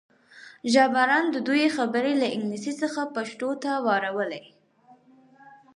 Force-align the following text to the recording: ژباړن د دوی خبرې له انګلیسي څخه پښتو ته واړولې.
ژباړن 0.73 1.25
د 1.31 1.37
دوی 1.47 1.63
خبرې 1.75 2.13
له 2.21 2.27
انګلیسي 2.35 2.73
څخه 2.81 3.01
پښتو 3.15 3.49
ته 3.63 3.71
واړولې. 3.85 4.43